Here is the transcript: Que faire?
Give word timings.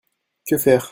Que 0.47 0.57
faire? 0.57 0.89